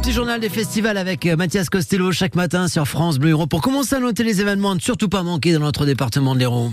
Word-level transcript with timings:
petit 0.00 0.12
journal 0.12 0.40
des 0.40 0.48
festivals 0.48 0.96
avec 0.96 1.26
euh, 1.26 1.36
Mathias 1.36 1.68
Costello 1.68 2.10
chaque 2.10 2.34
matin 2.34 2.68
sur 2.68 2.88
France 2.88 3.18
Bleu 3.18 3.30
Héros 3.30 3.46
pour 3.46 3.60
commencer 3.60 3.96
à 3.96 4.00
noter 4.00 4.24
les 4.24 4.40
événements, 4.40 4.74
ne 4.74 4.80
surtout 4.80 5.10
pas 5.10 5.22
manquer 5.22 5.52
dans 5.52 5.60
notre 5.60 5.84
département 5.84 6.34
de 6.34 6.40
l'Hérault. 6.40 6.72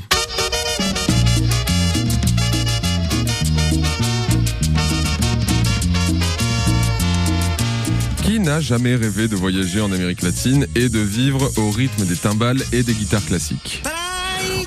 Qui 8.24 8.40
n'a 8.40 8.62
jamais 8.62 8.96
rêvé 8.96 9.28
de 9.28 9.36
voyager 9.36 9.82
en 9.82 9.92
Amérique 9.92 10.22
latine 10.22 10.66
et 10.76 10.88
de 10.88 11.00
vivre 11.00 11.52
au 11.58 11.70
rythme 11.72 12.06
des 12.06 12.16
timbales 12.16 12.62
et 12.72 12.84
des 12.84 12.94
guitares 12.94 13.26
classiques? 13.26 13.84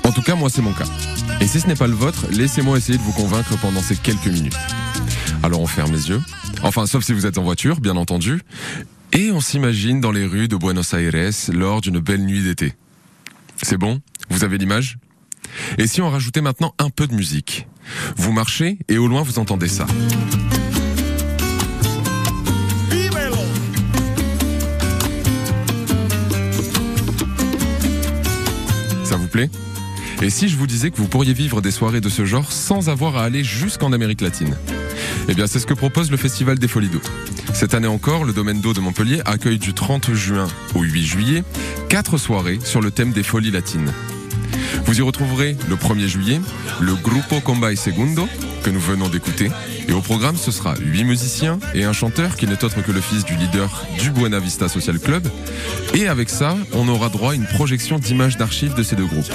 En 0.03 0.11
tout 0.11 0.21
cas, 0.21 0.35
moi, 0.35 0.49
c'est 0.51 0.61
mon 0.61 0.73
cas. 0.73 0.85
Et 1.39 1.47
si 1.47 1.59
ce 1.59 1.67
n'est 1.67 1.75
pas 1.75 1.87
le 1.87 1.95
vôtre, 1.95 2.27
laissez-moi 2.29 2.77
essayer 2.77 2.99
de 2.99 3.03
vous 3.03 3.13
convaincre 3.13 3.57
pendant 3.59 3.81
ces 3.81 3.95
quelques 3.95 4.27
minutes. 4.27 4.57
Alors 5.43 5.59
on 5.61 5.67
ferme 5.67 5.91
les 5.91 6.09
yeux, 6.09 6.21
enfin 6.61 6.85
sauf 6.85 7.03
si 7.03 7.13
vous 7.13 7.25
êtes 7.25 7.37
en 7.37 7.43
voiture, 7.43 7.81
bien 7.81 7.97
entendu, 7.97 8.41
et 9.11 9.31
on 9.31 9.41
s'imagine 9.41 9.99
dans 9.99 10.11
les 10.11 10.25
rues 10.25 10.47
de 10.47 10.55
Buenos 10.55 10.93
Aires 10.93 11.31
lors 11.51 11.81
d'une 11.81 11.99
belle 11.99 12.23
nuit 12.25 12.43
d'été. 12.43 12.73
C'est 13.61 13.77
bon? 13.77 14.01
Vous 14.29 14.43
avez 14.43 14.57
l'image? 14.57 14.97
Et 15.77 15.87
si 15.87 15.99
on 16.01 16.09
rajoutait 16.09 16.41
maintenant 16.41 16.73
un 16.77 16.89
peu 16.89 17.07
de 17.07 17.15
musique? 17.15 17.67
Vous 18.17 18.31
marchez 18.31 18.77
et 18.87 18.97
au 18.97 19.07
loin 19.07 19.23
vous 19.23 19.39
entendez 19.39 19.67
ça. 19.67 19.87
Ça 29.03 29.15
vous 29.17 29.27
plaît? 29.27 29.49
Et 30.21 30.29
si 30.29 30.49
je 30.49 30.55
vous 30.55 30.67
disais 30.67 30.91
que 30.91 30.97
vous 30.97 31.07
pourriez 31.07 31.33
vivre 31.33 31.61
des 31.61 31.71
soirées 31.71 31.99
de 31.99 32.09
ce 32.09 32.25
genre 32.25 32.51
sans 32.51 32.89
avoir 32.89 33.17
à 33.17 33.23
aller 33.23 33.43
jusqu'en 33.43 33.91
Amérique 33.91 34.21
latine? 34.21 34.55
Eh 35.27 35.33
bien, 35.33 35.47
c'est 35.47 35.59
ce 35.59 35.65
que 35.65 35.73
propose 35.73 36.11
le 36.11 36.17
Festival 36.17 36.59
des 36.59 36.67
Folies 36.67 36.89
d'eau. 36.89 37.01
Cette 37.53 37.73
année 37.73 37.87
encore, 37.87 38.23
le 38.23 38.33
domaine 38.33 38.61
d'eau 38.61 38.73
de 38.73 38.79
Montpellier 38.79 39.21
accueille 39.25 39.59
du 39.59 39.73
30 39.73 40.13
juin 40.13 40.47
au 40.75 40.81
8 40.81 41.05
juillet 41.05 41.43
quatre 41.89 42.17
soirées 42.17 42.59
sur 42.63 42.81
le 42.81 42.91
thème 42.91 43.11
des 43.11 43.23
folies 43.23 43.51
latines. 43.51 43.91
Vous 44.85 44.99
y 44.99 45.01
retrouverez 45.01 45.55
le 45.69 45.75
1er 45.75 46.07
juillet 46.07 46.41
le 46.79 46.95
Grupo 46.95 47.39
Combay 47.39 47.75
Segundo 47.75 48.27
que 48.63 48.69
nous 48.69 48.79
venons 48.79 49.09
d'écouter. 49.09 49.49
Et 49.87 49.93
au 49.93 50.01
programme, 50.01 50.37
ce 50.37 50.51
sera 50.51 50.75
huit 50.79 51.03
musiciens 51.03 51.59
et 51.73 51.83
un 51.83 51.93
chanteur 51.93 52.35
qui 52.35 52.47
n'est 52.47 52.63
autre 52.63 52.81
que 52.81 52.91
le 52.91 53.01
fils 53.01 53.25
du 53.25 53.35
leader 53.35 53.85
du 53.99 54.11
Buena 54.11 54.39
Vista 54.39 54.67
Social 54.67 54.99
Club. 54.99 55.27
Et 55.93 56.07
avec 56.07 56.29
ça, 56.29 56.55
on 56.73 56.87
aura 56.87 57.09
droit 57.09 57.31
à 57.31 57.35
une 57.35 57.45
projection 57.45 57.99
d'images 57.99 58.37
d'archives 58.37 58.75
de 58.75 58.83
ces 58.83 58.95
deux 58.95 59.05
groupes. 59.05 59.31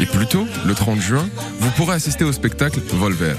Et 0.00 0.06
plus 0.06 0.26
tôt, 0.26 0.46
le 0.64 0.74
30 0.74 1.00
juin, 1.00 1.28
vous 1.60 1.70
pourrez 1.70 1.94
assister 1.94 2.24
au 2.24 2.32
spectacle 2.32 2.80
Volver. 2.92 3.34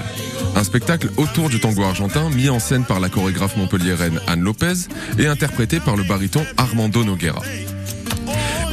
Un 0.58 0.64
spectacle 0.64 1.08
autour 1.16 1.50
du 1.50 1.60
tango 1.60 1.84
argentin 1.84 2.30
mis 2.30 2.48
en 2.48 2.58
scène 2.58 2.84
par 2.84 2.98
la 2.98 3.08
chorégraphe 3.08 3.56
montpelliéraine 3.56 4.18
Anne 4.26 4.40
Lopez 4.40 4.88
et 5.16 5.28
interprété 5.28 5.78
par 5.78 5.94
le 5.94 6.02
baryton 6.02 6.44
Armando 6.56 7.04
Noguera. 7.04 7.42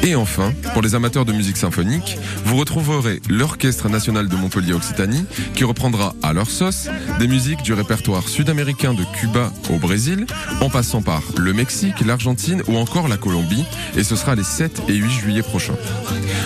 Et 0.03 0.15
enfin, 0.15 0.53
pour 0.73 0.81
les 0.81 0.95
amateurs 0.95 1.25
de 1.25 1.33
musique 1.33 1.57
symphonique, 1.57 2.17
vous 2.45 2.57
retrouverez 2.57 3.21
l'Orchestre 3.29 3.89
national 3.89 4.27
de 4.27 4.35
Montpellier 4.35 4.73
Occitanie 4.73 5.25
qui 5.55 5.63
reprendra 5.63 6.13
à 6.21 6.33
leur 6.33 6.49
sauce 6.49 6.87
des 7.19 7.27
musiques 7.27 7.63
du 7.63 7.73
répertoire 7.73 8.27
sud-américain 8.27 8.93
de 8.93 9.03
Cuba 9.15 9.52
au 9.69 9.77
Brésil, 9.77 10.25
en 10.61 10.69
passant 10.69 11.02
par 11.02 11.23
le 11.37 11.53
Mexique, 11.53 12.05
l'Argentine 12.05 12.61
ou 12.67 12.77
encore 12.77 13.07
la 13.07 13.17
Colombie, 13.17 13.65
et 13.95 14.03
ce 14.03 14.15
sera 14.15 14.35
les 14.35 14.43
7 14.43 14.83
et 14.87 14.95
8 14.95 15.09
juillet 15.09 15.43
prochains. 15.43 15.77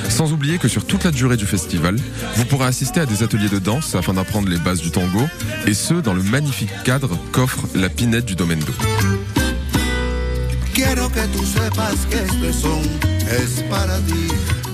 Sans 0.07 0.31
oublier 0.31 0.57
que 0.57 0.67
sur 0.67 0.85
toute 0.85 1.03
la 1.03 1.11
durée 1.11 1.37
du 1.37 1.45
festival, 1.45 1.97
vous 2.35 2.45
pourrez 2.45 2.65
assister 2.65 3.01
à 3.01 3.05
des 3.05 3.23
ateliers 3.23 3.49
de 3.49 3.59
danse 3.59 3.95
afin 3.95 4.13
d'apprendre 4.13 4.49
les 4.49 4.57
bases 4.57 4.81
du 4.81 4.91
tango, 4.91 5.27
et 5.65 5.73
ce 5.73 5.95
dans 5.95 6.13
le 6.13 6.23
magnifique 6.23 6.71
cadre 6.83 7.17
qu'offre 7.31 7.67
la 7.75 7.89
pinette 7.89 8.25
du 8.25 8.35
domaine 8.35 8.59
d'eau. 8.59 9.38
Quiero 10.73 11.09
que 11.09 11.27
tú 11.27 11.43
sepas 11.45 12.05
que 12.09 12.17
este 12.17 12.53
son 12.53 12.81
es 13.29 13.63
para 13.69 13.97
ti. 13.99 14.27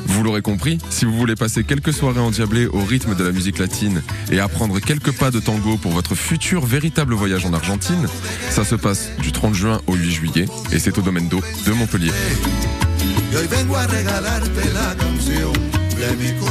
Vous 0.08 0.24
l'aurez 0.24 0.42
compris, 0.42 0.78
si 0.90 1.04
vous 1.04 1.14
voulez 1.14 1.36
passer 1.36 1.64
quelques 1.66 1.92
soirées 1.92 2.22
endiablées 2.22 2.68
au 2.68 2.80
rythme 2.80 3.16
de 3.16 3.24
la 3.24 3.32
musique 3.32 3.60
latine 3.60 4.02
et 4.32 4.40
apprendre 4.40 4.80
quelques 4.80 5.12
pas 5.12 5.30
de 5.30 5.40
tango 5.40 5.78
pour 5.78 5.92
votre 5.92 6.16
futur 6.16 6.66
véritable 6.66 7.14
voyage 7.14 7.46
en 7.46 7.54
Argentine, 7.54 8.08
ça 8.50 8.64
se 8.64 8.76
passe 8.76 9.10
du 9.20 9.34
30 9.34 9.54
juin 9.54 9.82
au 9.88 9.96
8 9.96 10.12
juillet 10.12 10.46
et 10.72 10.80
c'est 10.80 10.98
au 10.98 11.02
domaine 11.02 11.28
d'eau 11.28 11.42
de 11.66 11.72
Montpellier. 11.74 12.12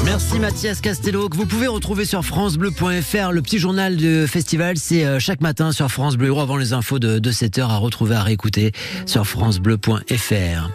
Merci 0.05 0.39
Mathias 0.39 0.81
Castello, 0.81 1.29
que 1.29 1.37
vous 1.37 1.47
pouvez 1.47 1.67
retrouver 1.67 2.05
sur 2.05 2.25
FranceBleu.fr. 2.25 3.33
Le 3.33 3.43
petit 3.43 3.59
journal 3.59 3.97
de 3.97 4.27
festival, 4.27 4.77
c'est 4.77 5.05
euh, 5.05 5.19
chaque 5.19 5.41
matin 5.41 5.73
sur 5.73 5.91
France 5.91 6.17
Bleu 6.17 6.37
avant 6.39 6.57
les 6.57 6.73
infos 6.73 6.99
de, 6.99 7.19
de 7.19 7.33
7h 7.33 7.63
à 7.63 7.77
retrouver, 7.77 8.17
à 8.17 8.23
réécouter 8.23 8.73
sur 9.07 9.27
FranceBleu.fr. 9.27 10.71